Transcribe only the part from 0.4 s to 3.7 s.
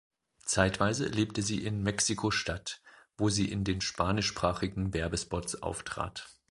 Zeitweise lebte sie in Mexiko-Stadt, wo sie in